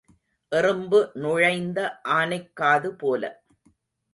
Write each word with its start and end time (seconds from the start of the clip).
எறும்பு 0.51 1.11
நுழைந்த 1.13 2.01
ஆனைக் 2.09 2.51
காது 2.53 2.95
போல. 2.95 3.43